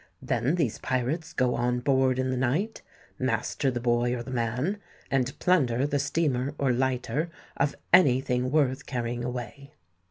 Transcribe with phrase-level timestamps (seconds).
[0.19, 2.81] Then these pirates go on board in the night,
[3.19, 4.79] master the boy or the man,
[5.11, 9.75] and plunder the steamer or lighter of any thing worth carrying away."